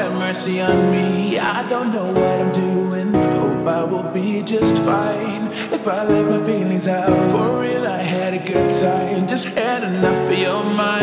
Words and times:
Have 0.00 0.18
mercy 0.18 0.62
on 0.62 0.90
me. 0.90 1.38
I 1.38 1.68
don't 1.68 1.92
know 1.92 2.06
what 2.06 2.40
I'm 2.40 2.50
doing. 2.52 3.12
Hope 3.12 3.66
I 3.66 3.84
will 3.84 4.10
be 4.14 4.42
just 4.42 4.82
fine 4.82 5.48
if 5.76 5.86
I 5.86 6.04
let 6.04 6.24
my 6.24 6.42
feelings 6.42 6.88
out. 6.88 7.10
For 7.30 7.60
real, 7.60 7.86
I 7.86 7.98
had 7.98 8.32
a 8.32 8.38
good 8.38 8.70
time. 8.80 9.26
Just 9.28 9.44
had 9.48 9.82
enough 9.82 10.30
of 10.32 10.38
your 10.38 10.64
mind. 10.64 10.99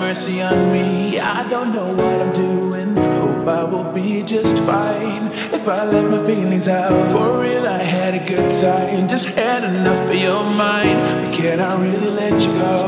Mercy 0.00 0.40
on 0.40 0.72
me. 0.72 1.20
I 1.20 1.46
don't 1.50 1.74
know 1.74 1.92
what 1.94 2.22
I'm 2.22 2.32
doing. 2.32 2.96
Hope 2.96 3.46
I 3.46 3.64
will 3.64 3.92
be 3.92 4.22
just 4.22 4.56
fine 4.64 5.26
if 5.52 5.68
I 5.68 5.84
let 5.84 6.10
my 6.10 6.24
feelings 6.24 6.68
out. 6.68 7.12
For 7.12 7.42
real, 7.42 7.66
I 7.66 7.82
had 7.82 8.14
a 8.14 8.24
good 8.26 8.50
time. 8.50 9.08
Just 9.08 9.26
had 9.26 9.62
enough 9.62 10.08
of 10.08 10.16
your 10.16 10.42
mind. 10.42 10.98
But 11.20 11.34
can 11.34 11.60
I 11.60 11.72
really 11.78 12.10
let 12.22 12.40
you 12.40 12.52
go? 12.64 12.80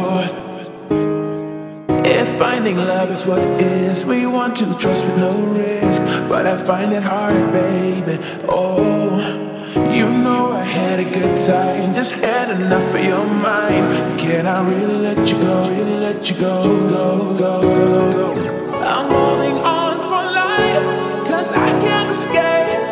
If 2.04 2.28
finding 2.38 2.76
love 2.76 3.10
is 3.10 3.26
what 3.26 3.40
it 3.40 3.60
is, 3.60 4.06
we 4.06 4.26
want 4.26 4.56
to 4.56 4.64
trust 4.78 5.04
with 5.06 5.18
no 5.18 5.34
risk. 5.52 6.00
But 6.30 6.46
I 6.46 6.56
find 6.56 6.92
it 6.94 7.02
hard, 7.02 7.52
baby. 7.52 8.18
Oh, 8.48 9.51
you 9.74 10.08
know 10.10 10.52
I 10.52 10.64
had 10.64 11.00
a 11.00 11.04
good 11.04 11.36
time. 11.36 11.92
Just 11.94 12.12
had 12.12 12.50
enough 12.60 12.94
of 12.94 13.04
your 13.04 13.24
mind. 13.26 14.20
Can 14.20 14.46
I 14.46 14.68
really 14.68 14.96
let 14.96 15.26
you 15.30 15.38
go? 15.40 15.68
Really 15.70 15.98
let 15.98 16.28
you 16.30 16.36
go? 16.36 16.88
Go, 16.88 17.38
go, 17.38 17.62
go, 17.62 18.12
go. 18.12 18.80
I'm 18.80 19.08
holding 19.10 19.58
on 19.58 19.98
for 20.08 20.22
life, 20.42 21.26
cause 21.26 21.56
I 21.56 21.70
can't 21.80 22.10
escape. 22.10 22.82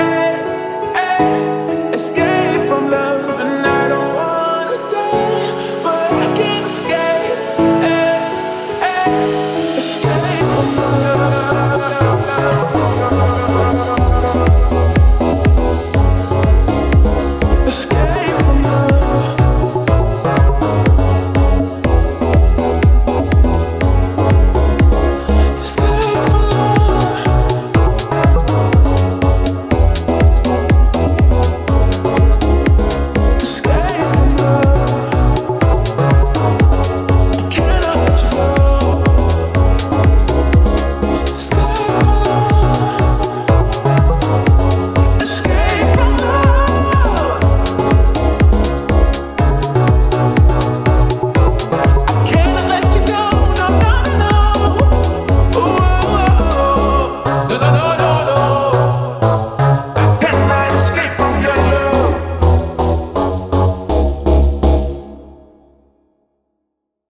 Hey, 0.00 0.30
hey, 0.98 1.90
escape 1.92 2.68
from 2.68 2.90
love, 2.90 3.40
and 3.40 3.66
I 3.66 3.88
don't 3.88 4.14
wanna 4.14 4.78
die, 4.88 5.82
but 5.82 6.10
I 6.24 6.26
can't 6.40 6.66
escape. 6.66 7.36
Hey, 7.84 8.16
escape 9.78 10.46
from 10.54 10.76
love. 10.76 11.19
From 17.70 18.09